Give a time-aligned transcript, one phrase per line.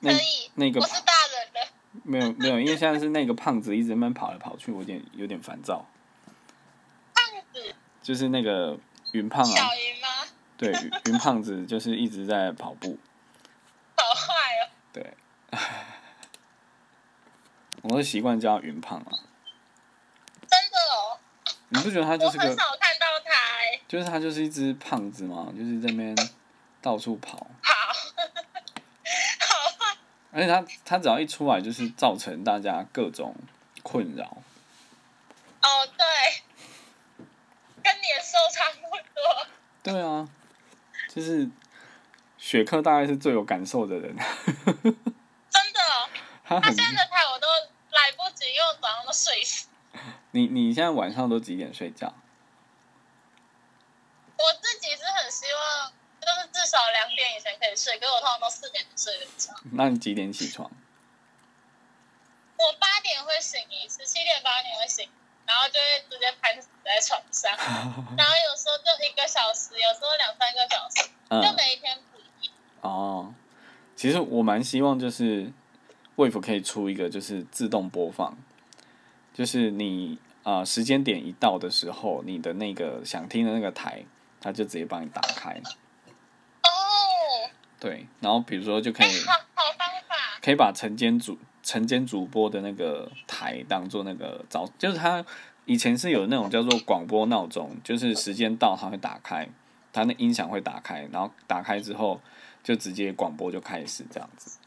[0.00, 1.70] 那可以，那个我是大人了。
[2.04, 5.86] 没有没有，因为现在是那个胖子一直在那跑来跑去，我有点有点烦躁。
[7.14, 8.78] 胖子，就是那个
[9.12, 10.08] 云胖啊，小云吗？
[10.56, 12.98] 对，云云胖子就是一直在跑步，
[13.96, 14.68] 好坏哦。
[14.92, 15.14] 对，
[17.82, 19.12] 我都习惯叫他云胖啊。
[20.46, 21.18] 真的哦，
[21.68, 23.80] 你不觉得他就是个，很少看到他哎。
[23.88, 25.52] 就是他就是一只胖子嘛？
[25.56, 26.16] 就是在那边
[26.82, 27.46] 到处跑，
[30.32, 33.34] 而且他他只要一出来，就是造成大家各种
[33.82, 34.24] 困扰。
[35.62, 36.06] 哦对，
[37.82, 39.46] 跟年兽差不多。
[39.82, 40.28] 对啊，
[41.08, 41.48] 就是
[42.38, 45.80] 雪克大概是最有感受的人，真的
[46.48, 47.46] 哦， 他现在的台我都
[47.90, 49.68] 来不及，因为我早上都睡死。
[50.30, 52.14] 你你现在晚上都几点睡觉？
[54.38, 59.54] 我自己是很希望，就是至少两点以前可以睡，可是我通常都四点睡得着。
[59.72, 60.70] 那你几点起床？
[62.60, 65.08] 我八点会醒一次，七点八点会醒，
[65.46, 67.50] 然后就会直接拍死在床上，
[68.18, 72.54] 然后有时候就一个小时，有时候两三个小时，就嗯，每一天不一样。
[72.82, 73.34] 哦，
[73.96, 75.50] 其实我蛮希望就是
[76.16, 78.36] Wave 可以出一个就是自动播放，
[79.32, 84.04] 就是你呃时间点一到的时候，你的那个想听的那个台，
[84.38, 85.58] 它就直接帮你打开。
[87.80, 95.24] 哦，对，然后比如说就可哎、以好好方法，可以把晨间主晨间主播的那个台当做那个早，就是他
[95.64, 99.48] 以前是有那种叫做广播闹钟，就是时间到它会打开，
[99.92, 102.20] 它那音响会打开，然后打开之后
[102.62, 104.58] 就直接广播就开始这样子。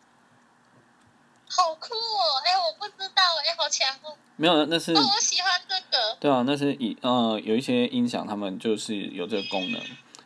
[1.56, 2.42] 好酷哦！
[2.46, 4.12] 哎、我不知道，哎、好前锋。
[4.38, 6.18] 没有，那是哦，我喜欢这个。
[6.20, 9.80] 对啊，那是以呃有一些音响他们就是有这个功能，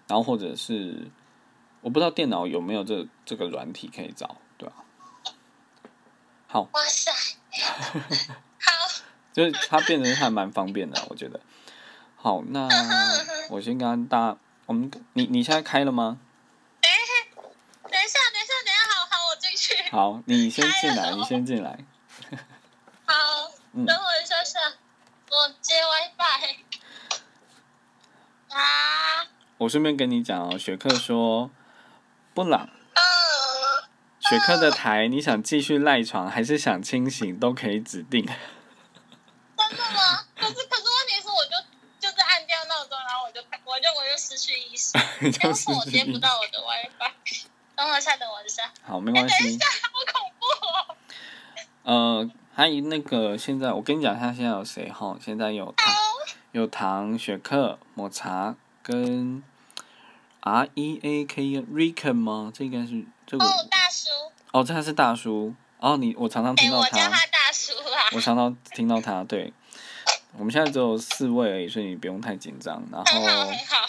[0.08, 1.08] 然后或者是
[1.88, 4.76] 我不知道电脑有没有这这个软体可以找，对吧、
[6.46, 7.10] 好，哇塞，
[8.60, 11.40] 好，就是它变得还蛮方便的，我觉得。
[12.18, 12.68] 好，那
[13.50, 16.20] 我先跟大家，我们你你现在开了吗？
[16.82, 17.14] 等一下，
[17.90, 19.90] 等一下，等一下，好好，我进去。
[19.90, 21.86] 好，你 先进来，你先进来。
[23.06, 24.60] 好， 嗯等我一下下，
[25.30, 26.58] 我接 WiFi。
[28.50, 29.26] 啊，
[29.60, 31.50] 我顺便跟你讲哦，雪克说，
[32.38, 33.02] 布朗，呃，
[34.20, 38.24] 雪克的台，你想继续赖床还是想清醒，都可以指定。
[39.58, 40.24] 真的吗？
[40.40, 41.58] 可是可是问题是，我就
[42.00, 47.48] 就是按掉闹钟，然后我就我就我就失去意识，因 为就是我接不到我的 WiFi。
[47.76, 48.72] 等我一下，等我一下。
[48.84, 50.46] 好，没哎，关系等一下。，好恐怖
[51.90, 51.92] 哦！
[52.22, 55.18] 呃，阿姨那个现在我跟你讲，他现在有谁哈？
[55.20, 55.96] 现在有糖，
[56.52, 59.42] 有糖、雪克、抹茶跟
[60.48, 62.52] R E A K Rican 吗？
[62.54, 64.10] 这应该是这个哦，大叔，
[64.54, 65.54] 哦，这他是大叔。
[65.80, 68.02] 哦，你我常常哎，听到他，我叫他大叔啊。
[68.16, 69.24] 我常常听到他。
[69.26, 69.54] 对，
[70.38, 72.84] 我们现在只有四位而已，所以你不用太紧张。
[72.92, 73.88] 然后很好。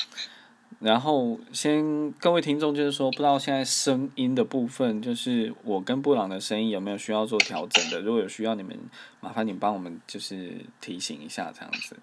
[0.80, 8.00] 然后先各位听众就是说，不知道现在声音的部分，就是我跟布朗的声音有没有需要做调整的？
[8.00, 8.78] 如果有需要，你们
[9.20, 11.96] 麻烦你帮我们就是提醒一下这样子，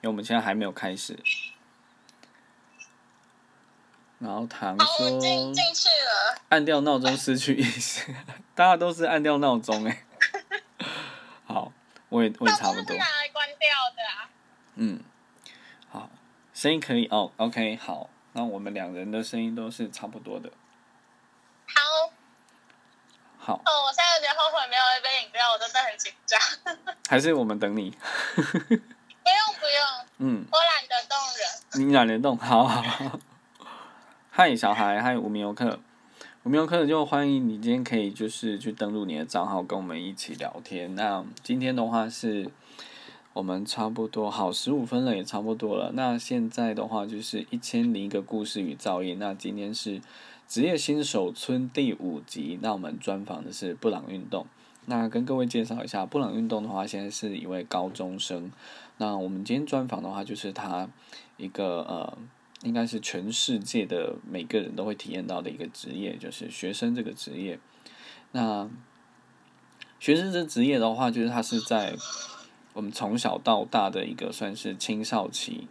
[0.00, 1.18] 因为我们现在还没有开始。
[4.18, 6.38] 然后唐好，我说进进去了。
[6.48, 8.14] 按掉闹钟失去意识，
[8.54, 10.04] 大家都是按掉闹钟哎。
[11.46, 11.72] 好，
[12.08, 12.96] 我也我也差不多是。
[12.96, 14.30] 拿来关掉的啊。
[14.74, 15.00] 嗯，
[15.90, 16.10] 好，
[16.52, 20.50] 声音可以哦，OK，好，那我们两人的声音都是差不多的。
[21.66, 22.12] 好，
[23.38, 26.40] 好，哦，我现在有点后悔没有一杯饮料，我真的很紧张。
[27.08, 27.90] 还是我们等你。
[27.90, 31.86] 不用不用，嗯，我懒得动人。
[31.86, 33.20] 你懒得动，好好好。
[34.40, 35.80] 嗨，小孩，嗨，无名游客，
[36.44, 40.94] 无名游客就欢迎你今天可以就是去登录你的账号，跟我们一起聊天。
[40.94, 42.48] 那今天的话是，
[43.32, 45.90] 我们差不多好十五分了，也差不多了。
[45.94, 49.18] 那现在的话就是一千零一个故事与噪音。
[49.18, 50.00] 那今天是
[50.46, 54.46] 职业新手村第五集，那我们专访的是布朗运动。
[54.86, 58.52] 那跟各位介绍一下，布朗运动的话，现在是一位高中生。
[58.98, 60.88] 那我们今天专访的话，就是他
[61.36, 62.16] 一个呃，
[62.62, 67.58] 应该是全世界的每个人都会体验到的一个职业，就是学生这个职业。
[68.32, 68.68] 那
[70.00, 71.96] 学生这职业的话，就是他是在
[72.74, 75.66] 我们从小到大的一个算是青少期，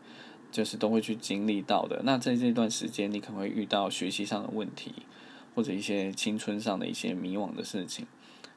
[0.51, 2.01] 就是都会去经历到的。
[2.03, 4.93] 那在这段时间，你可能会遇到学习上的问题，
[5.55, 8.07] 或者一些青春上的一些迷惘的事情。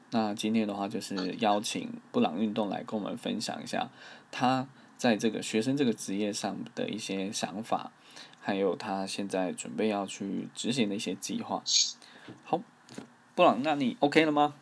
[0.09, 3.89] 那今天的话，就是邀请布朗运动来跟我们分享一下
[4.29, 4.67] 他
[4.97, 7.93] 在这个学生这个职业上的一些想法，
[8.41, 11.63] 还有他现在准备要去执行的一些计划。
[12.43, 12.63] 好，布
[13.35, 14.53] 布朗，那你 OK 了吗？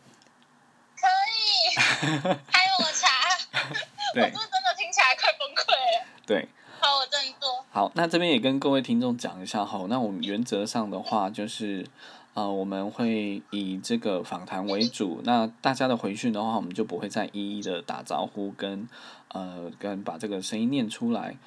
[0.95, 3.07] 可以，还有我查，
[3.59, 6.05] 我对是真的听起来快崩溃了。
[6.25, 6.47] 对，
[6.79, 7.65] 好，我振作。
[7.71, 11.85] 好，那这边也跟各位听众讲一下哈，那我们原则上的话就是，
[12.33, 18.87] 呃，我们会以这个访谈为主，那大家的回讯的话，我们就不会再一一的打招呼跟
[19.29, 21.37] 呃跟把这个声音念出来，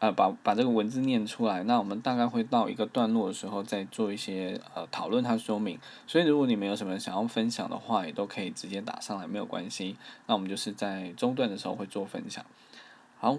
[0.00, 9.96] 呃把把这个文字念出来，那我们大概会到一个段落的时候再做一些呃讨论和说明，所以如果你们有什么想要分享的话，也都可以直接打上来，没有关系，
[10.26, 12.44] 那我们就是在中段的时候会做分享，
[13.18, 13.38] 好。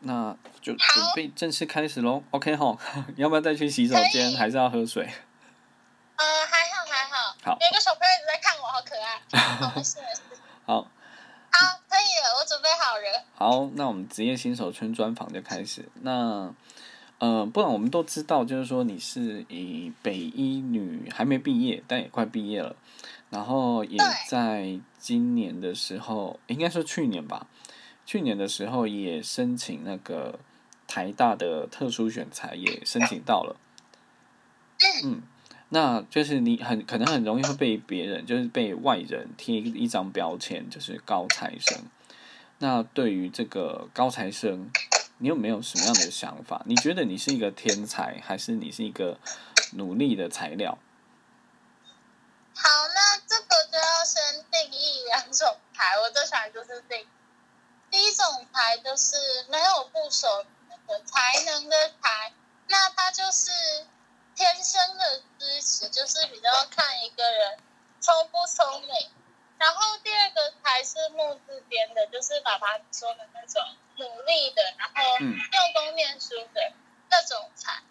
[0.00, 2.76] 那就准备正式开始喽，OK 哈？
[3.16, 5.02] 要不要再去洗手间，还是要喝水？
[5.04, 7.34] 呃，还好还好。
[7.42, 9.18] 好有一个小朋友一直在看我，好可爱。
[9.56, 10.20] 好，没事没事。
[10.66, 10.86] 好，
[11.96, 13.24] 可以了，我准备好了。
[13.34, 15.88] 好，那我们职业新手村专访就开始。
[16.02, 16.54] 那
[17.18, 22.76] 呃，不然我们都知道，就是说你是以北医女还没毕业，但也快毕业了，
[23.30, 23.96] 然后也
[24.28, 27.46] 在今年的时候，应该说去年吧，
[28.04, 30.38] 去年的时候也申请那个
[30.86, 33.56] 台大的特殊选材，也申请到了。
[35.02, 35.22] 嗯，
[35.68, 41.78] 那就是你很可能很容易会被别人，就是被外人贴一张标签，就是高材生。
[42.58, 44.70] 那对于这个高材生，
[45.18, 46.62] 你有没有什么样的想法？
[46.66, 49.18] 你觉得你是一个天才，还是你是一个
[49.72, 50.78] 努力的材料？
[52.54, 57.04] 好，那这个就要先定义两种牌，我最喜欢就是定。
[57.90, 59.16] 第一种牌就是
[59.50, 62.32] 没有部首那个才能的牌，
[62.68, 63.50] 那它就是
[64.36, 67.58] 天生的支持，就是比较看一个人
[68.00, 69.10] 聪不聪明。
[69.58, 73.62] 然后第二个才是木字边的，就是爸爸说的那种
[73.96, 76.72] 努力的，然后用功念书的
[77.08, 77.82] 那种才。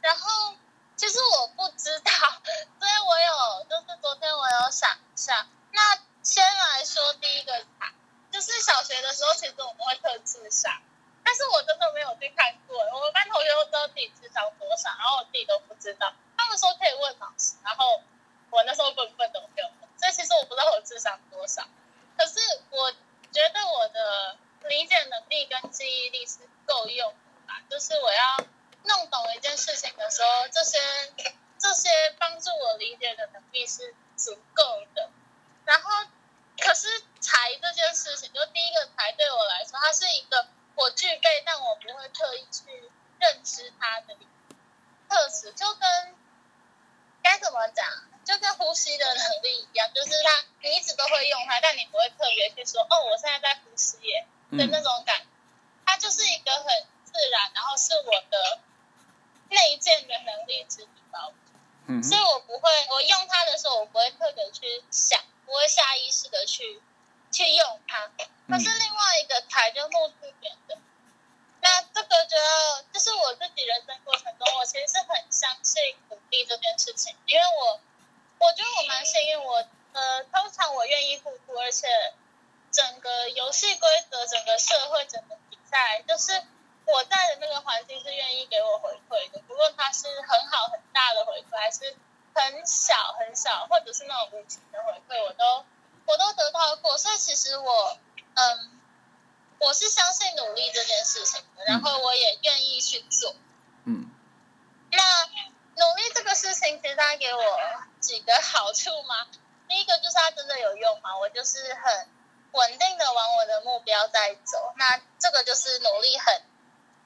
[0.00, 0.56] 然后
[0.96, 2.10] 其实我不知道，
[2.80, 5.46] 所以我有就是昨天我有想一下。
[5.70, 7.92] 那先来说第一个牌，
[8.32, 10.82] 就是小学的时候，其实我们会特智商，
[11.24, 12.76] 但是我真的没有去看过。
[12.76, 15.24] 我们班同学都知道自己智商多少，然后
[15.82, 16.14] 我自己都不知道。
[16.36, 18.00] 他们说可以问老师，然后
[18.50, 21.66] 我那时候笨笨的我没有问，所以其实我不知道我智商多少。
[22.16, 22.38] 可是
[22.70, 22.92] 我
[23.32, 24.36] 觉得我的
[24.68, 28.46] 理解能力跟记忆力是够用的吧，就是我要
[28.84, 30.78] 弄懂一件事情的时候，这些
[31.58, 31.88] 这些
[32.18, 34.62] 帮助我理解的能力是足够
[34.94, 35.10] 的。
[35.64, 35.90] 然后，
[36.58, 36.86] 可是
[37.20, 42.90] 财这件事情，就第一个财对我来说，它是一个我具备，但我不会特意去
[43.20, 44.16] 认知它的
[45.08, 46.16] 特质，就跟
[47.22, 47.86] 该怎么讲，
[48.24, 55.26] 就跟呼吸的能力一样，就是它你一直都会用它，但你不会特别去说，哦，我现在在呼吸耶的那嗯种感觉，
[55.86, 56.64] 它就是一个很
[57.04, 58.58] 自然，然后是我的
[59.48, 61.30] 内建的能力之一吧。
[61.86, 66.80] 嗯所以我不会，我用它的时候，我不会特别去想，不会下意识的去
[67.32, 68.08] 去用它。
[68.48, 70.78] 可是另外一个台就木字边的，
[71.60, 77.80] 那这个就要就是我自己人生过程中，我其实是很相信努力这件事情，因为我
[78.38, 81.86] 我觉得我蛮幸运，我呃通常我愿意付出，而且
[82.70, 86.42] 整个游戏规则、整个社会、整个比赛，就是
[86.86, 91.96] 我在的那个环境是愿意给我回馈的，不论它是很好很大的回馈，还是
[92.34, 95.64] 很小很小，或者是那种无情的回馈，我都
[96.06, 96.98] 我都得到过。
[96.98, 97.98] 所以其实我
[98.34, 98.80] 嗯，
[99.60, 103.34] 我是相信努力这件事情的，然后我也愿意去做。
[103.84, 104.10] 嗯
[104.90, 105.26] 那
[105.76, 107.40] 努力这个事情，其实它给我
[108.00, 109.26] 几个好处嘛。
[109.68, 112.08] 第一个就是它真的有用嘛，我就是很
[112.52, 116.42] 稳定的往我的目标在走，那这个就是努力很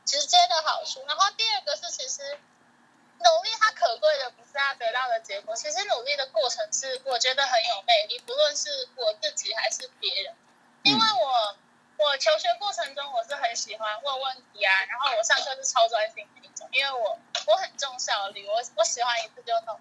[0.05, 1.05] 直接的好处。
[1.07, 2.23] 然后第二个是，其实
[3.19, 10.35] 努力它可贵的不是它得到的结果，其实努力的过程是我觉得很有魅力，不论是我自己还是别人，
[10.83, 11.57] 因为我。
[11.99, 19.81] 我求学过程中，我是很喜欢问问题啊，然后我上课是超专心的那种，因为我我很重效率，我我喜欢一次就弄。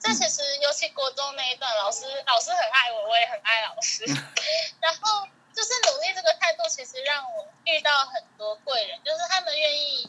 [0.00, 4.04] 这其实尤其国中那一段，老师老师很爱我，我也很爱老师。
[4.80, 10.08] 然后就是努力这个态度，其实让我遇到很多贵人，就是他们愿意，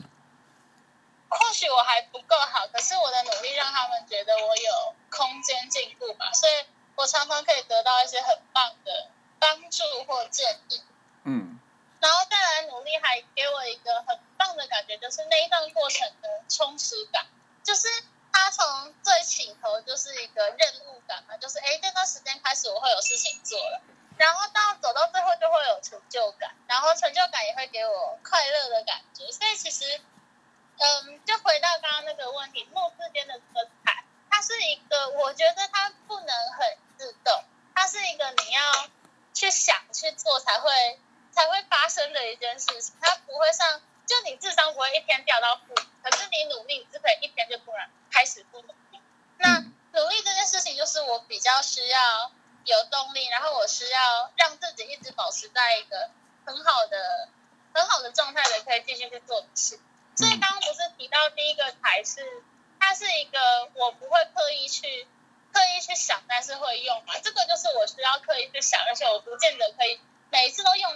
[1.29, 6.65] 或许我还不够好，可是我的努力让他们觉得我有空间进步吧，所以
[6.95, 9.07] 我常常可以得到一些很棒的
[9.39, 10.83] 帮助或建议。
[11.99, 17.25] 然后再来努力，还给我一个很棒的感觉，就是那一段过程的充实感，
[17.63, 17.87] 就是
[18.31, 23.81] 它从最起头就是一个任务感嘛，就是哎，这段时间开始我会有事情做了，
[24.17, 29.99] 然后到走到最后就会有成就感，然后成就感也会给我快乐的感觉，所以其实，
[30.77, 33.69] 嗯，就回到刚刚那个问题，木字边的这个，
[34.31, 37.43] 它是一个，我觉得它不能很自动，
[37.75, 38.89] 它是一个你要
[39.33, 40.99] 去想去做才会
[41.31, 48.99] 才会发生的一件事情，它不会像就你智商不会一天掉到负，可是你努力你是可以一天就突然开始不努力。
[49.37, 49.59] 那
[49.91, 52.31] 努力这件事情就是我比较需要
[52.65, 56.09] 有动力，然后我需要让自己一直保持在一个
[56.45, 57.29] 很好的
[57.73, 59.79] 很好的状态的，可以继续去做的事。
[60.15, 62.43] 所以刚刚不是提到第一个才是，
[62.79, 63.39] 它是一个
[63.75, 65.07] 我不会刻意去
[65.53, 67.13] 刻意去想，但是会用嘛。
[67.23, 70.95] 这个就是我需要刻意去想，而且我不见得可以每一次都用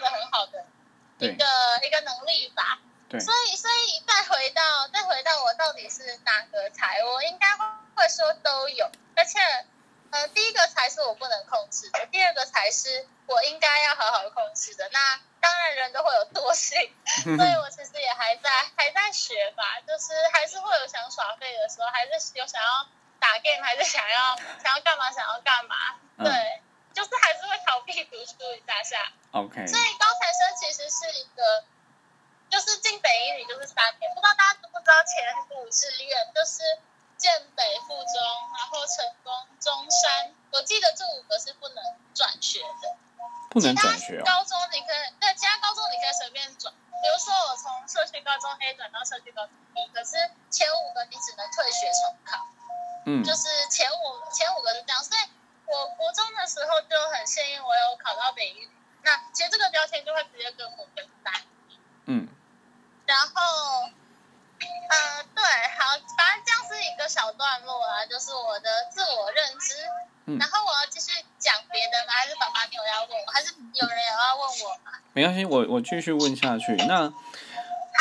[1.27, 1.46] 一个
[1.86, 2.80] 一个能力吧。
[3.10, 3.20] 对。
[3.20, 7.48] 所以所以再回到再回到我到底是哪个才，我应该
[7.96, 9.39] 会说都有，而且
[10.12, 14.89] 呃第一个才是我不能控制的，第二个才是我应该要好好控制的。
[14.92, 16.80] 那当然人都会有惰性，
[17.38, 22.88] 所以我其实也还在还在学吧，就是还是会有想耍废的时候，还是有想要
[23.20, 25.75] 打 game，还是想要想要干嘛想要干嘛，
[26.18, 26.62] 对，
[26.93, 29.12] 就是还是会逃避读书一下下。
[29.31, 29.65] OK。
[29.67, 31.65] 所以高材生其实是一个，
[32.50, 36.62] 就是进北一女就是三年，不知道大家知不知道前五志愿就是
[37.17, 38.15] 建北附中，
[38.57, 41.83] 然后成功中山，我记得这五个是不能
[42.13, 42.95] 转学的。
[43.50, 44.23] 不能转学哦。
[44.25, 46.73] 高中你可以，对，其他高中你可以随便转。
[46.73, 50.17] 比如说我从社区高中 A 转到社区高中 B，可是
[50.50, 52.38] 前五个你只能退学重考。
[53.05, 53.23] 嗯。
[53.23, 55.21] 就是前五前五个是这样，所以
[55.74, 58.70] 我国中的时候就很幸运，我有考到北一。
[59.01, 61.34] 那其实这个标签就会直接跟我分担。
[62.06, 62.27] 嗯。
[63.06, 63.89] 然后，
[64.62, 65.44] 呃，对，
[65.75, 69.75] 好，反正这样是一个小段落啊，就是我的自我认知。
[70.39, 72.13] 然后我要继续讲别的吗？
[72.13, 73.32] 还是爸爸你有要问我？
[73.34, 74.92] 还是有人有要问我吗？
[75.12, 76.75] 没关系，我我继续问下去。
[76.88, 77.12] 那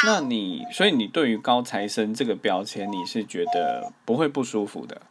[0.05, 5.02] 那你所以你对于高材生这个标签，你是觉得不会不舒服的？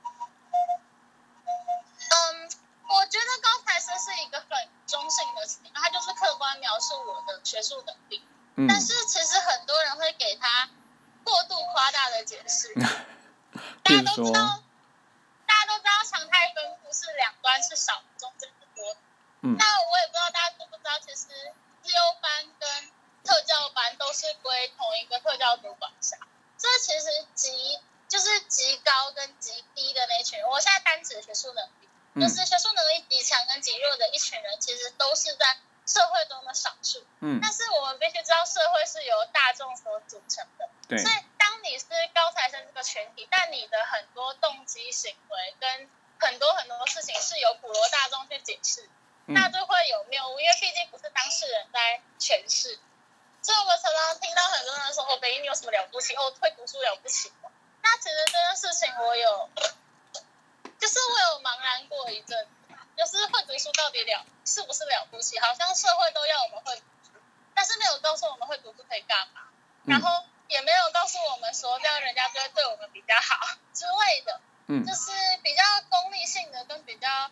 [8.65, 8.67] 嗯。
[8.67, 10.69] 但是其实很多人会给他
[11.23, 12.73] 过度夸大的解释。
[13.83, 14.63] 大家都知道。
[15.45, 18.95] 大家都知道常态分布是两端是少，中间是多。
[19.41, 19.55] 嗯。
[19.57, 21.27] 那我也不知道大家知不知道，其实
[21.83, 22.91] 自优班跟
[23.23, 26.17] 特教班都是归同一个特教组管辖。
[26.57, 31.89] 这其实极就是极高跟极低的那群人，我现在单指学术能力，
[32.21, 35.57] 就是学术能力极强跟极弱的一群人，其实都是在
[35.91, 37.03] 社会中的少数。
[37.19, 37.39] 嗯。
[37.41, 40.69] 但是我们必须知道，社会是由大众所组成的。
[40.87, 40.97] 对。
[40.97, 41.51] 所以当。
[41.63, 45.87] 你是高材生这个群体，但你的很多动机、行为跟
[46.19, 48.89] 很多很多事情是由普罗大众去解释，
[49.27, 52.79] 那就会有谬误，因为毕竟不是当事人在诠释。
[53.43, 56.15] 所以我们常常听到很多人说：“哦，北英你有什么了不起？
[56.15, 57.31] 哦，会读书了不起。”
[57.83, 59.49] 那其实这件事情我有，
[60.79, 62.47] 就是我有茫然过一阵，
[63.01, 65.39] 就是会读书到底了是不是了不起？
[65.39, 67.17] 好像社会都要我们会读书，
[67.55, 69.41] 但是没有告诉我们会读书可以干嘛。
[69.85, 70.07] 然后。
[70.51, 75.09] 也没有告诉我们说这样人家就会对我们比较好 之类的，嗯，就是
[75.41, 77.31] 比较功利性的跟比较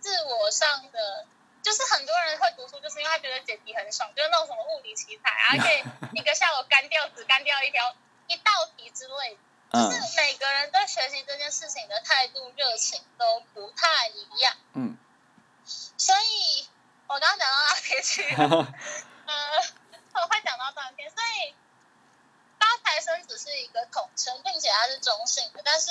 [0.00, 1.24] 自我上的，
[1.62, 5.82] 就是很多人会读书，就是因为他觉得解题很爽，就是那种什么物理奇才啊， 可以
[6.18, 7.96] 一个下午干掉只干掉一条
[8.26, 9.38] 一道题之类，
[9.72, 14.98] 就是每个人对学习这件事情的态度热情都不太一样，嗯，
[15.98, 16.66] 所以
[17.08, 18.22] 我刚刚讲到哪里去？
[18.38, 19.34] 呃，
[20.14, 21.54] 我会讲到断片，所以。
[22.60, 25.90] 高材生只是一个统称，并且它是中性的，但是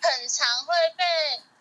[0.00, 1.04] 很常会被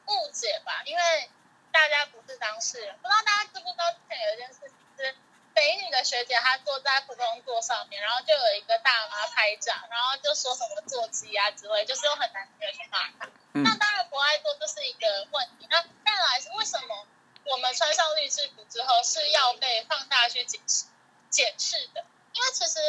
[0.08, 0.82] 误解吧？
[0.86, 1.29] 因为
[1.72, 5.15] 大家不是当事人，不知道大家知不知道之前有一件事情是
[5.53, 13.29] 北女的学姐她坐在普通座上面，然后就有一个大妈拍照，然后就说什么座机啊之类，就是用很难听的去骂她。
[13.51, 15.67] 那当然不爱做就是一个问题。
[15.70, 17.06] 那再来是为什么
[17.51, 20.86] 我们穿上律师服之后是要被放大去检视
[21.30, 22.06] 检视的？
[22.34, 22.80] 因为其实。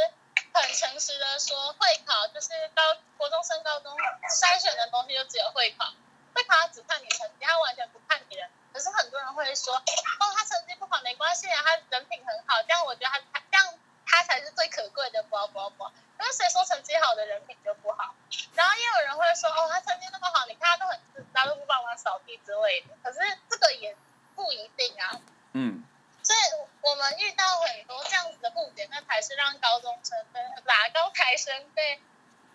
[0.50, 2.82] 很诚实的说，会考就是高
[3.16, 5.92] 国中升高中筛选的东西就只有会考，
[6.34, 8.48] 会考他只看你成绩，他完全不看你人。
[8.72, 18.14] 可是很多人会说，哦，他成绩不好没关系啊，他人品很好，这样我觉得他这样他才是最可贵的，不不不，因为谁说成绩好的人品就不好？
[18.54, 22.88] 然后也有人会说，哦，他成绩那么好，你看他都很自他都不帮忙扫地之类的。
[23.02, 23.18] 可是
[23.50, 23.96] 这个也
[24.34, 25.20] 不一定啊。
[25.52, 25.84] 嗯。
[26.20, 26.38] 所以
[26.82, 32.02] 我们遇到很多这样子的误解，那才是让高中生跟哪高材生被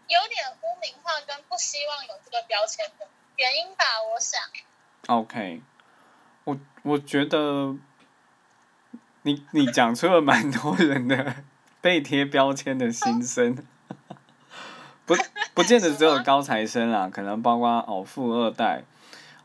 [0.05, 4.03] 有点污名化，跟不希望有这个标签的原因吧。
[4.03, 4.43] 我想。
[5.07, 5.61] OK，
[6.45, 7.75] 我我觉得
[9.23, 11.35] 你你讲出了蛮多人的
[11.81, 13.57] 被贴标签的心声，
[15.05, 15.15] 不
[15.53, 18.83] 不见得只有高材生啦，可能包括哦富二代。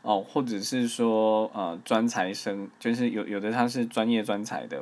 [0.01, 4.81] 哦，或者是说呃专才生，就是有有的他是专业专才的，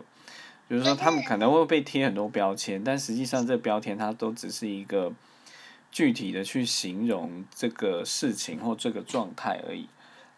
[0.68, 5.12] 比如说他们可能会被贴很多标签，但实际上这标签它都只是一个
[5.92, 9.90] 具体的去形容这个事情或这个状态而已。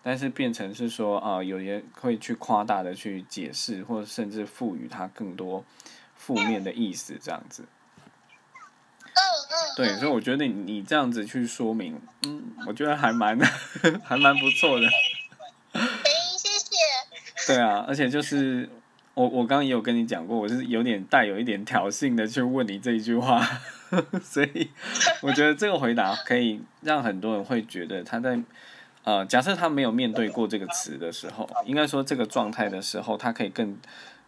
[0.01, 5.65] 但是变成是说啊，有人会去夸大的去解释，或者甚至赋予它更多
[6.15, 7.65] 负面的意思，这样子。
[9.75, 13.37] 对，所以我觉得你你这样子去说明，嗯，我觉得还蛮
[14.03, 14.87] 还蛮不错的。
[16.37, 17.53] 谢谢。
[17.53, 18.69] 对啊，而且就是
[19.13, 23.45] 我我刚刚也有跟你讲过，我是有点带有一点挑衅的去问你这一句话，
[24.23, 24.71] 所以
[25.21, 28.41] 我觉得这个回答可以让很多人会觉得他在。
[29.05, 33.79] 呃，假设他没有面对过这个词的时候，应该说这个状态的时候，他可以更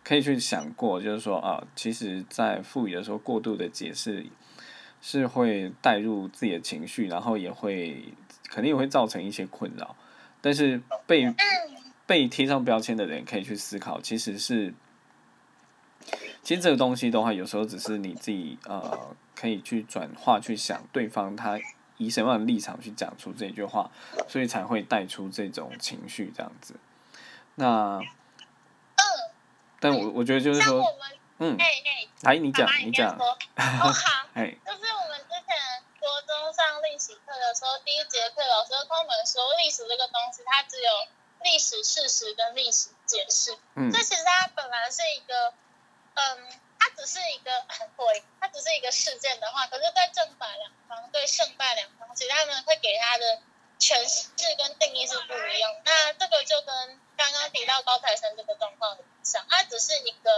[0.04, 4.26] 可以去想过，就是说啊，其实，在赋予的时候，过度的解释
[5.02, 8.14] 是会带入自己的情绪，然后也会
[8.50, 9.96] 肯定也会造成一些困扰。
[10.40, 11.32] 但是被
[12.08, 14.74] 被贴上标签的人可以去思考，其实是
[16.42, 21.60] 其实这个东西的话，有时候只是你自己呃可以去转化去想对方他。
[22.02, 23.92] 以什么样的立场去讲出这句话，
[24.28, 26.76] 所以才会带出这种情绪这样子。
[27.56, 28.04] 那，嗯，
[29.80, 30.84] 但我我觉得就是说，
[31.38, 31.56] 嗯，
[32.22, 33.24] 来你讲，你讲， 好，
[34.34, 35.54] 哎，就是我们之前
[36.00, 40.90] 国中上历史课的时候，第一节课老师跟我们说，历史这个东西它只有
[41.44, 45.54] 历史事实跟历史解释，嗯，这其实它本来是一个，
[46.16, 46.60] 嗯。
[47.02, 47.50] 它只是一个
[47.98, 53.42] 对，它只是一个事件的话，可是在正反两方，对胜败两方，其实他们会给他的
[53.80, 55.72] 诠释跟定义是不一样。
[55.84, 60.30] 那这个就跟刚刚提到高材生这个状况很像，它只是一个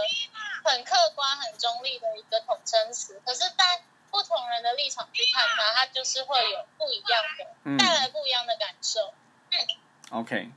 [0.64, 9.12] 很客观、很中立的一个统称词，可是，在不同人的立场去看它，它就是会有不一样的，带来不一样的感受。
[9.50, 10.50] 嗯，OK，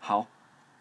[0.00, 0.26] 好。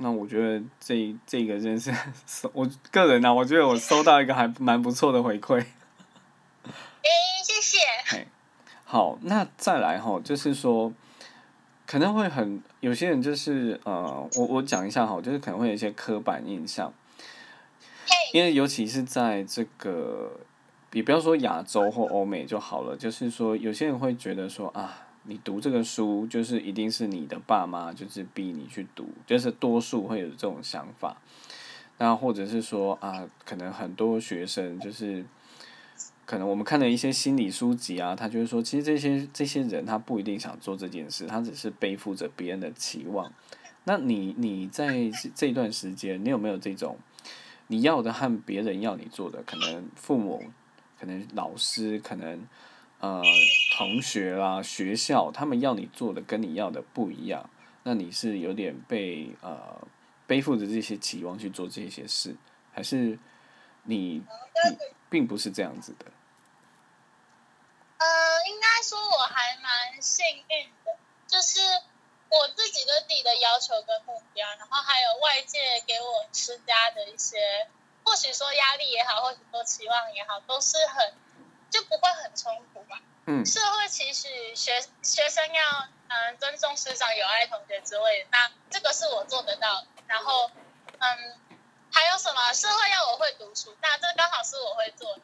[0.02, 1.94] 那我觉得这这个真是
[2.54, 5.60] 我个人呢，我觉得我收到一个还蛮不错的回馈。
[6.66, 7.10] 哎，
[7.44, 8.28] 谢谢。
[8.84, 10.92] 好，那再来哈，就是说
[11.86, 16.92] 可能会很有些人就是呃，我我讲一下哈，就是可能会有一些刻板印象，
[18.34, 20.32] 因为尤其是在这个，
[20.94, 25.08] 也不要说亚洲或欧美就好了，就是说有些人会觉得说啊。
[25.24, 31.18] 你读这个书，就是一定是你的爸妈就是逼你去读，就是多数会有这种想法。
[32.00, 35.24] 那或者是说啊，可能很多学生就是，
[36.26, 43.32] 可能我们看了一些心理书籍啊，他就是说，其实这些这些人他不一定想做这件事，他只是背负着别人的期望。
[43.84, 46.98] 那你你在这段时间，你有没有这种
[47.68, 50.44] 你要的和别人要你做的，可能父母，
[51.00, 52.48] 可能老师，可能。
[53.02, 53.24] 呃，
[53.76, 57.50] 同学啦，学校他们要你做的跟你要的不一样，
[57.82, 59.82] 那你是有点被呃
[60.28, 62.36] 背负着这些期望去做这些事，
[62.72, 63.18] 还是
[63.86, 64.78] 你你
[65.10, 66.06] 并不是这样子的？
[67.98, 68.06] 呃，
[68.48, 70.96] 应该说我还蛮幸运的，
[71.28, 71.60] 就是
[72.30, 77.38] 我自己对自己的要求跟目标，然后还有外界给我施加的一些，
[78.04, 81.14] 或许说压力也好，或许说期望也好，都是很。
[81.72, 83.00] 就不会很冲突吧？
[83.26, 89.86] 嗯，社会期许学学生要嗯尊重师长、友爱同学之类，那这个是我做得到。
[90.08, 90.52] 然后
[91.00, 91.40] 嗯，
[91.94, 92.52] 还有什么？
[92.54, 95.18] 社会要我会读书，那这刚好是我会做。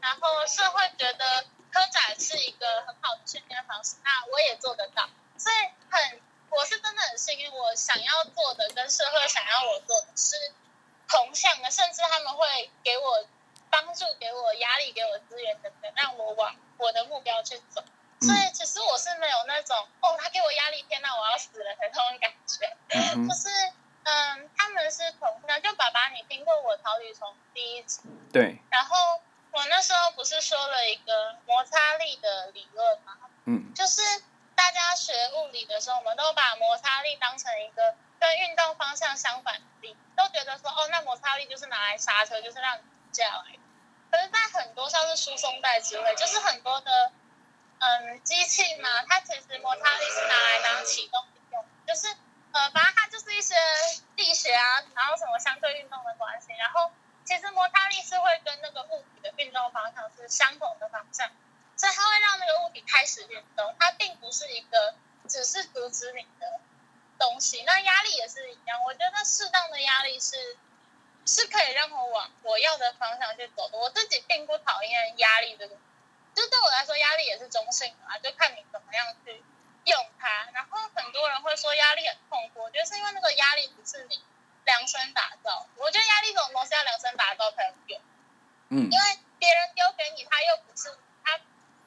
[0.00, 5.08] 然后社会觉得科展是一个很好的训练方式，那我也做得到。
[5.38, 5.54] 所以
[5.88, 10.34] 很，我是真的很幸运，我想要做的跟社会想要我做的是
[11.06, 13.24] 同向的，甚至他们会给我。
[13.92, 17.84] 帮助给我压力，给我资源等等，让我往我的目标去走。
[18.22, 22.74] 所以其实我是没有那种哦，他给我压力，天哪，我要死了的那种感觉。
[23.28, 23.50] 就是
[24.04, 28.00] 嗯，他们是同那就爸爸，你听过我逃离从第一集？
[28.32, 28.58] 对。
[28.70, 28.96] 然后
[29.50, 33.18] 我那时候不是说了一个摩擦力的理论吗？
[33.44, 33.74] 嗯。
[33.74, 34.00] 就是
[34.54, 43.58] 大家学物理的时候，我们都把摩擦力当成一个跟运动方向相反的力，都觉得说哦，那摩擦力就是拿来刹车，就是让你下来。
[44.12, 47.10] 可是，在很多像是输送带之类，就是很多的
[47.78, 52.14] 嗯机器嘛，它其实摩擦力是拿来当启动用，就是
[52.52, 53.54] 呃，反正它就是一些
[54.16, 56.92] 力学啊，然后什么相对运动的关系，然后
[57.24, 61.30] 其实摩擦力是会跟那个物体的运动方向是相同的方向，
[61.78, 64.94] 所以它会让那个物体开始运动，它并不是一个
[65.26, 66.60] 只是阻止你的
[67.18, 67.62] 东西。
[67.62, 70.58] 那压力也是一样，我觉得适当的压力是。
[71.26, 73.78] 是可以让我往我要的方向去走的。
[73.78, 75.76] 我自己并不讨厌压力这个，
[76.34, 79.42] 就对我来说，压力也是中性的啊，就看你怎么样去
[79.84, 80.48] 用它。
[80.52, 84.20] 然后很多人会说压力很痛苦，我觉得是因为那个压力不是你
[84.64, 85.66] 量身打造。
[85.76, 88.00] 我觉得压力这种东西要量身打造才有用。
[88.70, 91.38] 嗯因为别人丢给你，他又不是他，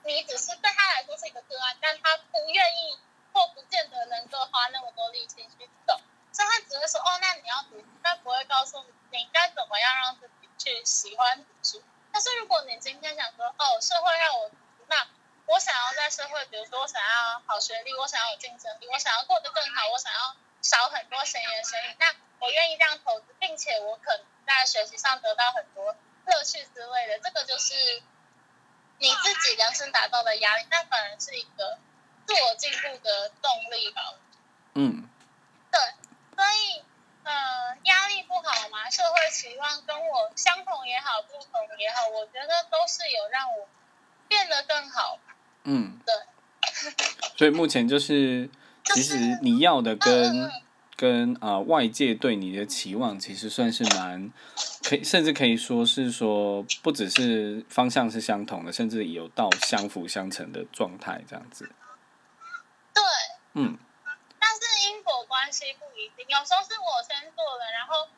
[0.03, 2.99] 你只是对他来说是一个个案，但他不愿意
[3.33, 5.99] 或不见得能够花那么多力气去懂，
[6.35, 11.81] 所以他只会说哦，那你要读书，但不会告诉你你应该怎么样让自己去喜欢读书。
[12.11, 15.07] 但是如果你今天想说哦，社会让我读书，那
[15.45, 25.95] 我想要在社会，比如说我想要好学历，我想要有竞争力，我想要过得更好，我想要少很多闲言闲语，那我愿意这样投资，并且我可能在学习上得到很多
[26.25, 27.73] 乐趣之类的，这个就是
[28.97, 31.77] 你自己量身打造的压力，那反而是一个
[32.25, 34.15] 自我进步的动力吧。
[34.73, 35.09] 嗯
[35.71, 35.79] 对，
[36.45, 36.83] 所以
[37.23, 37.31] 呃，
[37.85, 43.67] 压力不好嘛，社会期望跟我相同也好，不同也好，我觉得都是有让我
[44.27, 45.17] 变得更好。
[45.63, 46.13] 嗯，对，
[47.35, 48.47] 所以目前就是，
[48.93, 50.51] 其实你要的嗯跟嗯。
[50.97, 54.31] 跟啊、呃外界对你的期望，其实算是蛮
[54.87, 61.69] 可以，甚至可以说是说，不只是方向是相同的，甚至有到相辅相成的状态这样子。
[62.93, 63.03] 对，
[63.55, 63.77] 嗯
[65.45, 68.09] 关系不一定，有时候是我先做的，然后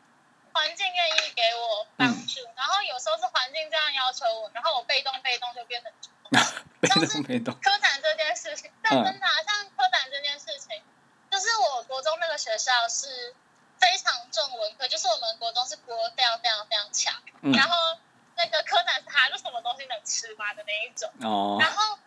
[0.54, 6.40] 环境愿意给我帮助，然后有时候是环境这样要求我，然后我被动被动就变成主动。
[6.80, 10.82] 被动被动，科展这件事情，但真的、啊、像科展这件事情，
[11.30, 13.36] 就是我国中那个学校是
[13.78, 17.76] 非常重文科，就是我们国中是国非常非常非常强，嗯然后
[18.38, 21.12] 那个科展是它就什么东西能吃吗的那一种。
[21.28, 22.02] 哦然后是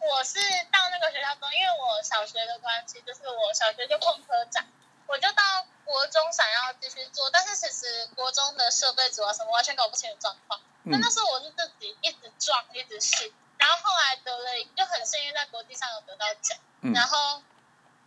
[0.00, 0.38] 我是
[0.72, 4.64] 到那个学校中，因为我小学的关系，就是我小学就碰科长，
[5.06, 10.60] 我就到国中想要继续做，但是其实国中的设备组啊什么完全搞不清楚状况。
[10.84, 17.42] 那嗯那时候我是自己一直撞，一直试，然后后来得了，就很幸运在国际上有得到奖，嗯然后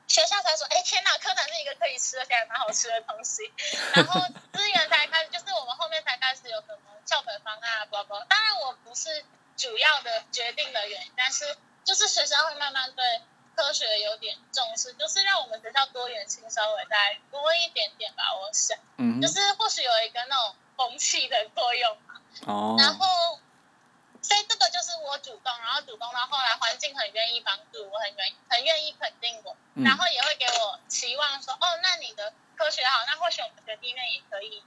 [0.08, 3.52] 学校才说，哎天哪，柯南是一个可以吃而且还蛮好吃的东西，
[3.94, 4.22] 然后
[4.54, 8.24] 资源才开始，就是我们后面才开始有什么校本方案啊，包包。
[8.26, 9.26] 当然我不是
[9.58, 13.22] 主要的决定的原因，但是就是学校会慢慢对
[13.56, 22.22] 科学有点重视，就是让我们学校多元性稍微再多一点点吧，我想，嗯就是或许有一个那种风气的作用嘛。
[22.46, 23.40] 哦然后，
[24.22, 34.62] 所以这个就是我主动，然后主动到后来环境很愿意帮助我，很愿意很愿意肯定我，嗯然后也会给我期望说，哦，那你的科学好，那或许我们学弟妹也可以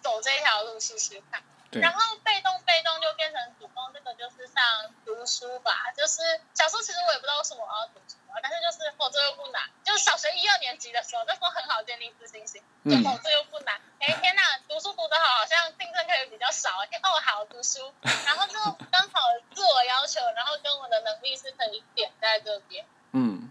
[0.00, 1.42] 走这条路试试看。
[1.72, 4.60] 对然后被动被动就变成主动，这个就是像
[5.06, 6.20] 读书吧，就是
[6.52, 13.80] 小时候其实我也不知道为什么我要读书啊，但是就是否则又不难，就是小学一二年级的时候，那时候很好建立自信心，就嗯否则又不难。
[14.00, 16.68] 哎、天哪，读书读得好，好像竞争可以比较少。
[16.84, 17.92] 哎、哦，好读书，
[18.26, 18.54] 然后就
[18.90, 19.20] 刚好
[19.54, 23.48] 自我要求，然后跟我的能力是可以点在这边，嗯，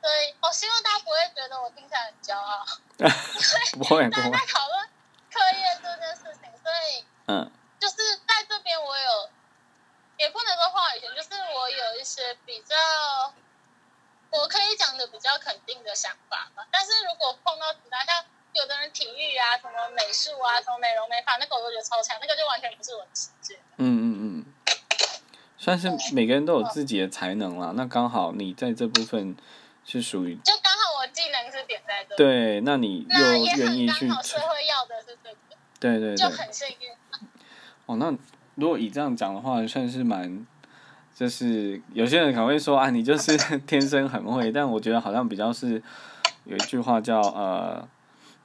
[0.00, 2.64] 所以我希望大家不会觉得我听起来很骄傲，
[3.76, 4.88] 不会不会大家在，讨论
[5.30, 7.04] 课业这件事情，所以。
[7.26, 9.30] 嗯就是在这边我有，
[10.18, 12.74] 也不能说话语权，就是我有一些比较，
[14.30, 16.64] 我可以讲的比较肯定的想法嘛。
[16.72, 23.58] 但是如果碰到其他像有的人体育啊、什么美术啊、什么美容美发，那个我都觉得超强，那个就完全不是我的世界。
[23.76, 24.46] 嗯嗯嗯，
[25.58, 27.72] 算是每个人都有自己的才能啦。
[27.76, 29.36] 那刚好你在这部分
[29.84, 35.38] 是属于就刚好我技能是点在这，，对，那你又那也愿意去很刚好社会要的是这个，
[35.78, 36.90] 对对对，就很幸运。
[37.86, 38.14] 哦，那
[38.56, 40.46] 如果以这样讲的话，算是蛮，
[41.14, 45.82] 就是有些人可能会说啊，你就是 天生很会，但我觉得好像比较是
[46.44, 47.88] 有一句话叫呃，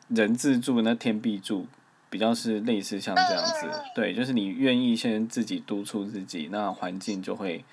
[0.07, 1.67] 人自助那天必助，
[2.09, 3.69] 比较是类似像这样子。
[3.95, 7.65] 对，就是你愿意先自己督促自己，那环境就会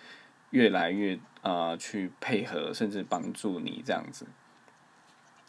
[0.50, 4.26] 越来越呃去配合，甚至帮助你这样子。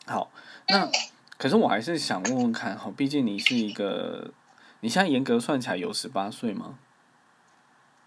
[0.06, 0.32] 好，
[0.68, 0.92] 那嗯。
[1.38, 4.34] 可是我还是想问问看哈，毕竟你是一个，
[4.82, 6.80] 你现在严格算起来有十八岁吗？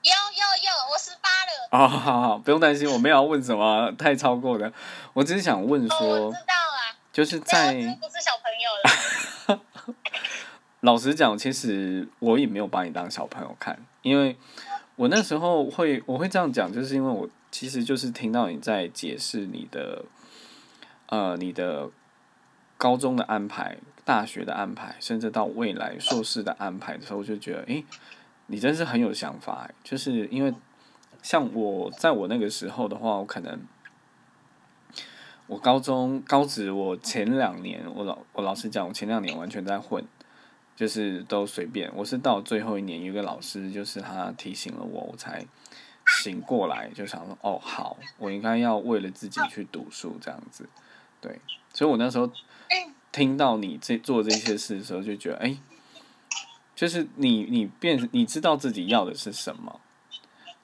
[0.03, 1.85] 有有有，我十八了。
[1.85, 4.73] 哦，好好，不用担心，我没有要问什么太超过的，
[5.13, 9.95] 我只是想问哦，我说知，道啦，就是在不是小朋友了。
[10.81, 14.37] 老实讲，其实我也没有把你当小朋友看，因为
[14.97, 20.05] 我那时候会我会这样讲，就是因为我其实就是听到你在解释你的
[21.07, 21.89] 呃你的
[22.77, 27.85] 高中的安排、大学的安排，甚至到未来硕士的安排的时候，我就觉得，诶，
[28.47, 30.53] 你真是很有想法，就是因为
[31.23, 33.61] 像我在我那个时候的话，我可能。
[35.49, 40.03] 我高中高职，我前两年，我老我老实讲，我前两年完全在混，
[40.75, 41.93] 就是都随便。
[41.95, 45.45] 我是到最后一年，有一个老师，就是他提醒了我，我才
[46.07, 50.67] 醒过来，就想说，哦，好，我应该要为了自己去读书这样子。
[51.21, 51.39] 对，
[51.75, 52.31] 所以我那时候
[53.13, 55.57] 听到你这做这些事的时候，就觉得，哎、
[56.75, 59.81] 就是你你变你知道自己要的是什么，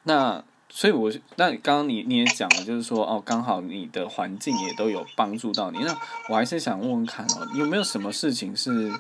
[0.05, 5.79] 那所以我那刚刚你你也讲了，就是说哦，刚好你的环境也都有帮助到你。
[5.81, 5.95] 那
[6.29, 8.93] 我还是想问问看哦，有没有什么事情是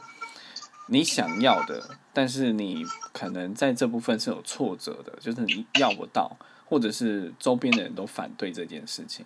[0.87, 9.25] 你想要的，但是你可能在这部分是有挫折的，就是你要不到，或者是周边的人都反对这件事情。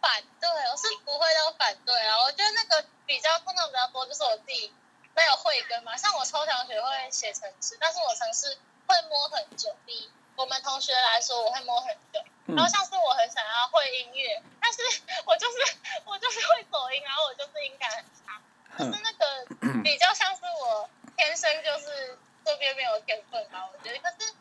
[0.00, 2.22] 反对，我是不会到反对啊。
[2.22, 4.72] 我觉得那个比较碰到比较多，就是我自己
[5.14, 5.96] 没有慧根嘛。
[5.96, 9.74] 像我抽象学会写程式，但是我程式会摸很久。
[9.84, 12.20] 比我们同学来说，我会摸很久。
[12.46, 14.80] 然后像是我很想要会音乐，但是
[15.26, 18.42] 我就是我就是会走音，然后我就是音感很差。
[18.78, 23.98] 就是那个比较像是我天生就是这边没有天分吧，我觉得。
[24.00, 24.32] 可是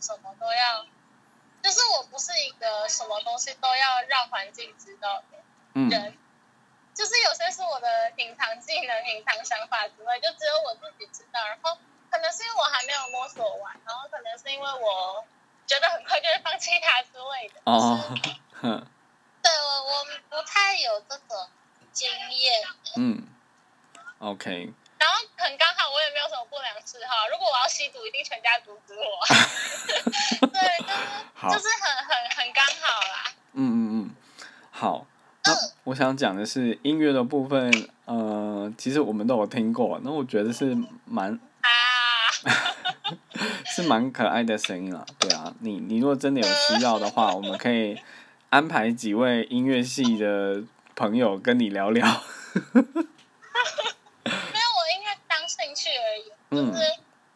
[0.00, 0.86] 什么都要，
[1.62, 5.38] 就是我不是一个什么东西都要让环境知道的
[5.74, 6.16] 人，
[6.94, 11.46] 就是有些是我的隐藏技能、隐藏想法之类，就只有我自己知道。
[11.46, 11.78] 然后
[12.10, 15.24] 可能是因为我还没有摸索完，然后可能是因为我
[15.66, 17.60] 觉得很快就会放弃它之类的。
[17.64, 18.14] 哦，
[18.60, 21.48] 对我我不太有这种
[21.92, 22.62] 经验。
[22.96, 23.28] 嗯
[24.18, 24.72] ，OK。
[24.98, 27.28] 然后很刚好，我也没有什么不良嗜好。
[27.30, 29.18] 如果我要吸毒，一定全家阻止我。
[30.48, 33.32] 对，就是就是很很很刚好啦。
[33.54, 34.14] 嗯嗯嗯，
[34.70, 35.06] 好。
[35.44, 41.70] 那我想讲的是音乐的部分，呃，其实我们都有听过，那我觉得是蛮啊，
[43.64, 45.06] 是蛮可爱的声音啊。
[45.18, 47.98] 对啊，你你如果真的有需要的话，我们可以
[48.50, 50.62] 安排几位音乐系的
[50.94, 52.06] 朋友跟你聊聊。
[56.50, 56.72] 就是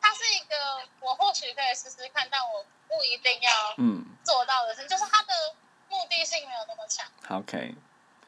[0.00, 0.54] 它是一个
[1.00, 5.32] 我或许可以试试看，但我不一定要嗯做到的事，就是它的
[5.88, 7.06] 目的性没有那么强。
[7.38, 7.74] OK，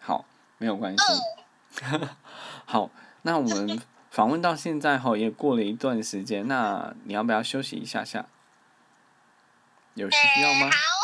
[0.01, 0.25] 好，
[0.59, 1.05] 没有关系。
[2.67, 2.91] 好，
[3.23, 8.27] 那我们访问到现在后也过了一段时间，那你要不要休息一下下？
[9.95, 10.71] 有需要吗？
[10.71, 10.95] 好。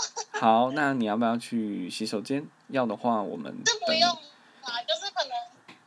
[0.41, 2.49] 好，那你要不要去洗手间？
[2.69, 5.33] 要的话，我们这不用啊，就是可能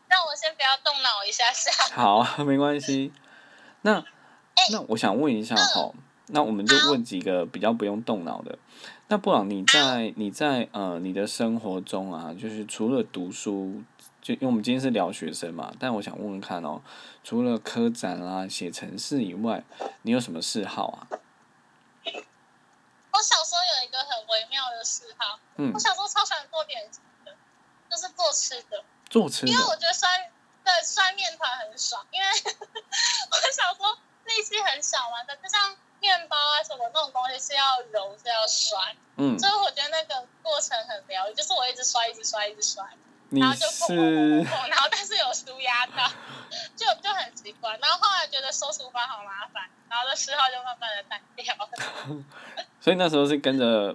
[0.07, 1.71] 让我先不要动脑一下下。
[1.95, 3.11] 好，没关系。
[3.83, 4.03] 那
[4.71, 5.91] 那我想问一下哈，
[6.27, 8.57] 那我们就问几个比较不用动脑的。
[9.09, 13.83] 那布朗，你在你在呃你的生活中啊，就是除了读书，
[14.21, 16.81] 就因为我们今天是聊学生嘛，但我想问问看哦，
[17.23, 19.63] 除了科展啦、写程式以外，
[20.03, 21.07] 你有什么嗜好啊？
[22.05, 27.35] 我小时候有一个很微妙的嗜好，嗯，我小时候超喜欢做点心的，
[27.91, 30.09] 就是做吃的，做吃的，因为我觉得酸。
[30.63, 42.81] 对，摔面团很爽，因为 我小时候力气很小嘛，就像面包啊什么那种东西是要揉是要摔，嗯，所以我觉得那个过程很疗愈，就是我一直摔，一直摔，一直摔，
[43.31, 46.09] 然后就砰砰砰砰，然后但是有舒压到，
[46.77, 51.53] 就就很奇怪，然后后来觉得收厨房好麻烦，然后这嗜好就慢慢的淡掉。
[52.79, 53.93] 所以那时候是跟着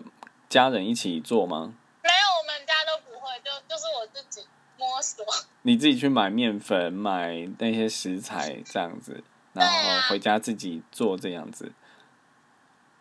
[0.51, 1.73] 家人一起做吗？
[2.03, 4.47] 没有，我们家都不会，就就是我自己。
[4.81, 5.27] 摸索，
[5.63, 11.67] 你自己去买面粉，买那些食材这样子，然后回家自己做这样子。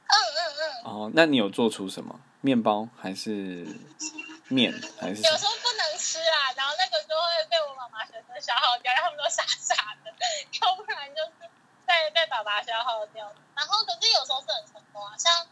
[0.06, 0.63] 嗯嗯嗯。
[0.84, 3.67] 哦，那你有做出什么面包还是
[4.48, 5.22] 面还是？
[5.22, 10.12] 有时候不能吃啊，然后那个就会被我妈妈学生消耗掉，他们都傻傻的，
[10.62, 11.50] 要不然就是
[11.86, 13.32] 被被爸爸消耗掉。
[13.56, 15.48] 然后可是有时候是很成功啊，像。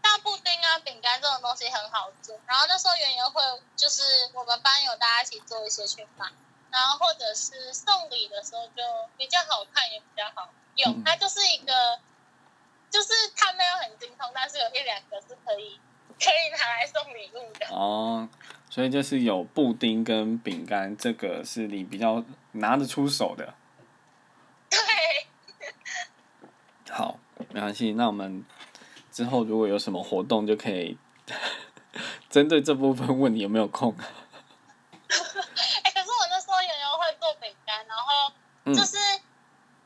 [0.00, 3.42] 大布丁啊、饼干这种东西很好做，然后那时候园游会
[3.76, 6.24] 就是我们班有大家一起做一些去卖，
[6.70, 8.82] 然后或者是送礼的时候就
[9.16, 11.02] 比较好看也比较好用。
[11.04, 12.00] 它就是一个，
[12.90, 15.80] 就是它没有很精通，但是有一两个是可以
[16.18, 17.66] 可以拿来送礼物的。
[17.74, 18.28] 哦，
[18.70, 23.54] 所以就是有布丁跟饼干，这个是你比较拿得出手的。
[24.70, 24.78] 对。
[26.90, 27.18] 好，
[27.50, 28.44] 没关系，那我们。
[29.10, 30.96] 之后如果有什么活动，就可以
[32.30, 33.92] 针对这部分问你有没有空。
[33.98, 34.06] 哎，
[35.90, 37.96] 可是我那时候也有会做饼干，然
[38.68, 38.96] 后就是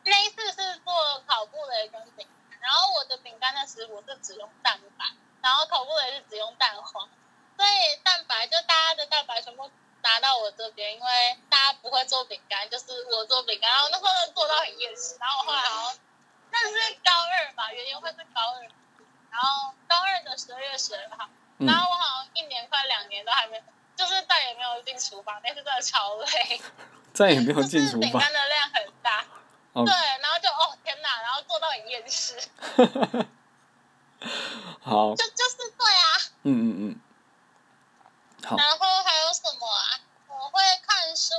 [0.05, 0.92] 那一次是做
[1.27, 5.05] 烤布雷跟饼干，然后我的饼干的食谱是只用蛋白，
[5.42, 7.09] 然后烤布雷是只用蛋黄，
[7.57, 9.71] 所以蛋白就大家的蛋白全部
[10.03, 15.99] 拿到我这边，因为大家不会做饼干，就是我做饼干，然后那时候做到很厌世，然后我后来好像
[16.51, 18.68] 那是高二吧，原因会是高二。
[19.33, 23.64] 然后高二的十二月十二号，然后我好像一年快两年都还没，
[23.97, 26.61] 就是再也没有进厨房，那次真的超累，
[27.12, 28.01] 再也没有进厨房。
[28.01, 29.25] 饼干的量很大。
[29.75, 32.37] 对，然后就哦天哪，然后做到很厌世。
[34.83, 35.14] 好。
[35.14, 36.07] 就就是对啊。
[36.42, 37.01] 嗯嗯嗯。
[38.44, 38.57] 好。
[38.57, 40.01] 然后还有什么啊？
[40.29, 41.35] 我会看书。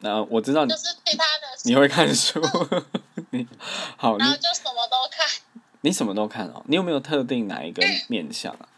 [0.00, 0.70] 那我知道你。
[0.70, 1.48] 就是其他的。
[1.64, 2.40] 你会看书。
[3.30, 3.46] 你
[3.96, 4.16] 好。
[4.16, 5.26] 然后就什么都看。
[5.80, 6.62] 你什么都看哦？
[6.66, 8.68] 你有没有特定哪一个面相啊？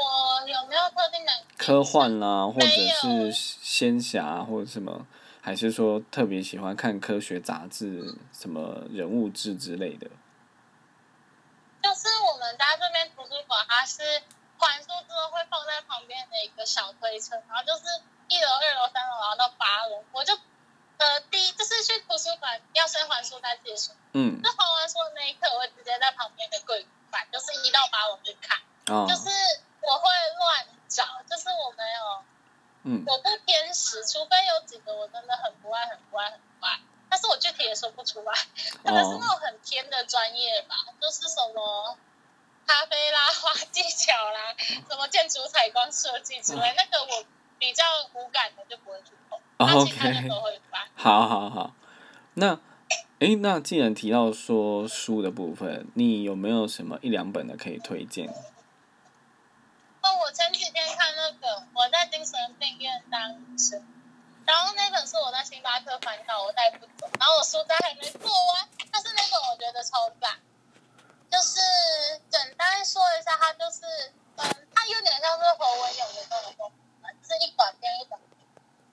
[0.00, 5.06] 我有没有特定的科幻啦，或者是仙侠，或者什么，
[5.42, 10.08] 还是说特别喜欢看科学杂志，什么人物志之类的？
[11.82, 14.22] 就是我们家这边图书馆，它是
[14.58, 17.84] 还书之后会放在旁边的一个小推车，然后就是
[18.28, 20.34] 一楼、二楼、三楼，然后到八楼，我就
[20.98, 28.58] 呃第一就是去图书馆要先还书再借书，嗯，那还完书的那一刻，我会直接在旁边的柜板，就是一到八楼去看，
[28.94, 29.30] 哦，就是
[29.80, 32.24] 我会乱找，就是我没有
[32.82, 38.34] 嗯，我不偏食，除非有几个我真的很不爱、很不爱、很不爱，但是我具体也说不出来，
[38.84, 41.96] 可能是那种很偏的专业吧，就是什么
[42.66, 44.54] 咖啡啦、花技巧啦、
[44.88, 47.24] 什么建筑采光设计之类，那个我
[47.58, 50.80] 比较无感的就不会去碰，那其他的 OK 都会翻。
[50.94, 51.74] 好好好。
[52.34, 52.58] 那，
[53.18, 58.28] 诶，那既然提到说书的部分，你有没有什么一两本的可以推荐？
[58.28, 63.84] 哦，我前几天看那个我在精神病院当医生，
[64.46, 70.38] 然后那本是我在星巴克翻到，我带不走，然后我书单还没做完，但是那本我觉得超赞，
[71.30, 71.60] 就是
[72.30, 73.82] 简单说一下，它就是
[74.90, 76.70] 有点像是侯文勇的那种风
[77.02, 78.46] 格，就是一短篇一短篇。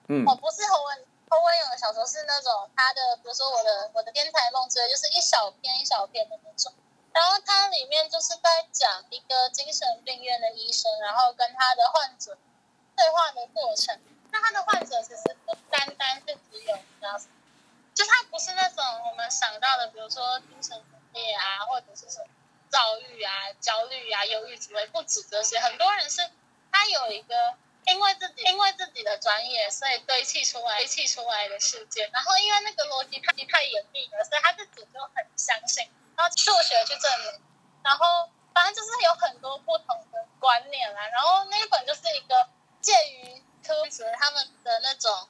[0.08, 6.72] 嗯我不是侯文侯文勇的小说，是那种他的，比如说我的我的天才梦之类，就是一小篇一小篇的那种。
[7.12, 12.38] 然后它里面就是在讲一个精神病院的医生，然后跟他的患者
[12.94, 13.98] 对话的过程。
[14.30, 17.18] 那他的患者其实不单单是只有你知道
[17.94, 22.26] 就他不是那种我们想到的，比如说精神分裂啊，或者是什么
[22.70, 25.58] 躁郁啊、焦虑啊、忧郁之类，不止这些。
[25.60, 26.28] 很多人是
[26.70, 27.54] 他有一个
[27.86, 37.40] 因为自己因为自己的专业，所以堆砌出来堆砌出来的事件，然后因为那个逻辑太太严密了，所以他自己就很相信，然后数学去证明，
[37.82, 38.04] 然后
[38.52, 41.06] 反正就是有很多不同的观念啦。
[41.08, 42.48] 然后那一本就是一个
[42.82, 45.28] 介于科学他们的那种，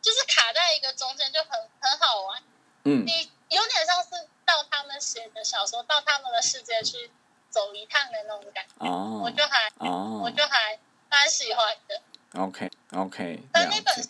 [0.00, 2.42] 就是卡在一个中间，就很很好玩。
[2.84, 4.10] 嗯你有点像是
[4.44, 7.10] 到他们写的小说，到他们的世界去
[7.50, 10.78] 走一趟的那种感觉，哦我就还哦我就还
[11.10, 12.00] 蛮喜欢的。
[12.40, 14.08] ，OK OK，了可是那本是。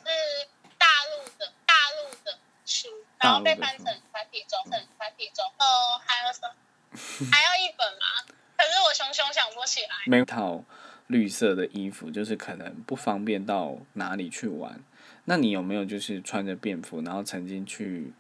[0.78, 5.42] 大陆的大陆的书，然后被翻成繁体中，成繁体中。
[5.58, 6.52] 哦，还有什么？
[7.32, 8.34] 还要一本吗？
[8.56, 9.88] 可是我熊熊想不起来。
[10.06, 10.62] 没有套
[11.06, 14.84] 绿色的衣服，就是可能不方便到哪里去玩。
[15.24, 18.12] 那你有没有就是穿着便服，然后曾经去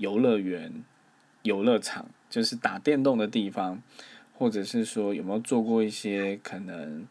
[0.00, 0.82] 游乐园、
[1.42, 3.82] 游乐场，就是打电动的地方，
[4.36, 7.06] 或者是说有没有做过一些可能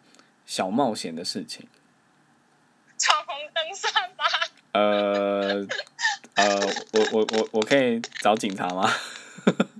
[0.47, 1.67] 小冒险的事情？
[2.97, 4.25] 闯红灯算吗？
[4.71, 5.67] 呃
[6.35, 6.59] 呃，
[6.93, 8.89] 我我我我可以找警察吗？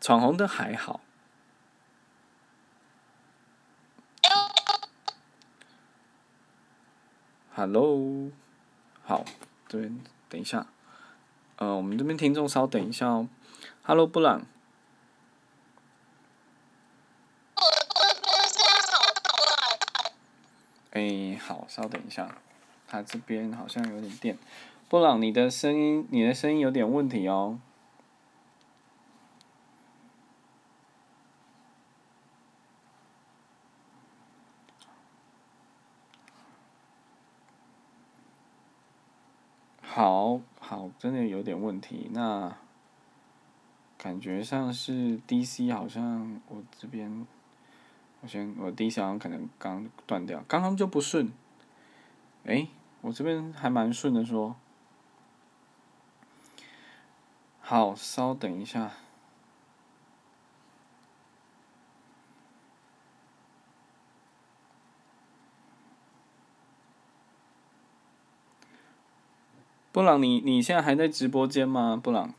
[0.00, 1.00] 闯红灯还好
[7.54, 8.30] ，Hello，
[9.04, 9.24] 好，
[9.70, 9.88] 对
[10.28, 10.66] 等一下，
[11.54, 13.28] 呃，我们这边听众稍等一下哦。
[13.84, 14.44] Hello，布朗，
[20.90, 22.36] 哎，好，稍等一下，
[22.88, 24.36] 他这边好像有点电。
[24.88, 27.60] 布朗，你的声音，你的声音有点问题哦。
[40.00, 42.08] 好好，真的有点问题。
[42.14, 42.56] 那
[43.98, 47.26] 感觉像是 DC，好像我这边，
[48.22, 51.30] 我先我 DC 好像可能刚断掉，刚刚就不顺。
[52.46, 52.66] 哎，
[53.02, 54.56] 我这边还蛮顺的说。
[57.60, 58.92] 好，稍等一下。
[69.92, 72.00] 布朗，你你现在还在直播间吗？
[72.00, 72.32] 布朗，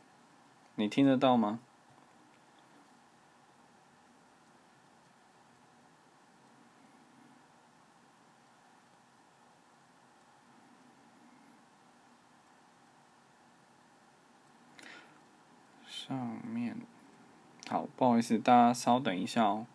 [0.76, 1.58] 你听得到吗？
[15.86, 16.16] 上
[16.50, 16.76] 面，
[17.68, 19.66] 好，不好意思，大家稍等一下哦。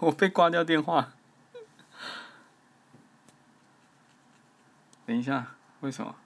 [0.00, 1.12] 我被挂掉电话。
[5.04, 6.16] 等一下，为什么？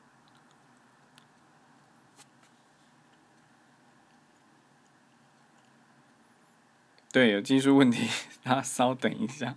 [7.11, 8.09] 对，有技术问题，
[8.43, 9.55] 大家稍等一下。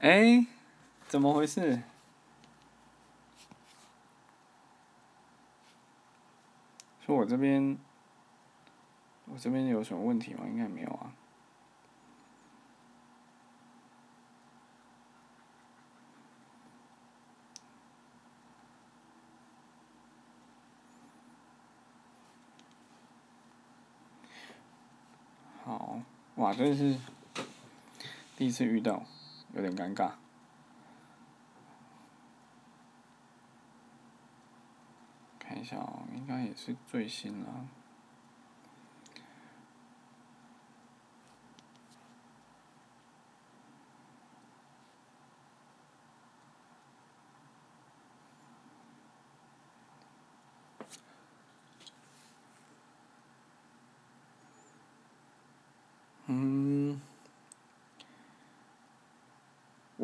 [0.00, 0.46] 哎，
[1.08, 1.82] 怎么回事？
[7.04, 7.78] 说我这边，
[9.24, 10.44] 我这边有什么问题吗？
[10.46, 11.12] 应该没有啊。
[25.64, 26.00] 好，
[26.38, 26.96] 哇，真是
[28.36, 29.02] 第一次遇到，
[29.54, 30.12] 有点尴尬。
[35.40, 37.66] 看一下哦，应该也是最新了。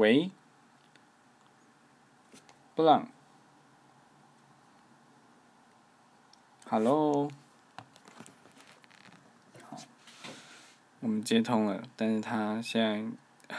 [0.05, 0.31] 喂，
[2.75, 3.09] 布朗
[6.69, 7.31] ，Hello，
[11.01, 12.83] 我们接通了，但是他现
[13.49, 13.57] 在，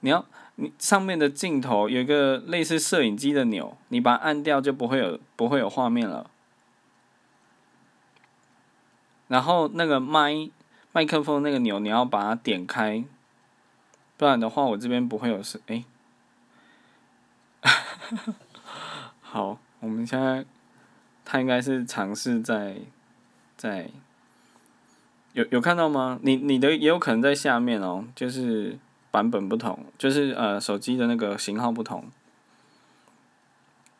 [0.00, 6.30] 你要你上面的镜头有一个类似摄影机的钮，你把它按掉就不会有不会有画面了，
[9.28, 10.50] 然后那个麦。
[10.90, 13.04] 麦克风那个钮，你要把它点开，
[14.18, 15.60] 不然的话，我这边不会有事。
[15.68, 15.84] 哎，
[19.22, 20.44] 好，我们现在
[21.24, 22.78] 他应该是尝试在
[23.56, 23.88] 在
[25.34, 26.18] 有有看到吗？
[26.22, 28.76] 你你的也有可能在下面哦，就是
[29.12, 32.04] 版本不同，就是呃手机的那个型号不同，